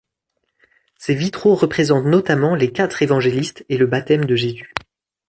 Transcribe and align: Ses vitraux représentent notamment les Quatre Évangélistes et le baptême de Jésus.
Ses 0.97 1.13
vitraux 1.13 1.53
représentent 1.53 2.07
notamment 2.07 2.55
les 2.55 2.71
Quatre 2.71 3.03
Évangélistes 3.03 3.63
et 3.69 3.77
le 3.77 3.85
baptême 3.85 4.25
de 4.25 4.35
Jésus. 4.35 4.73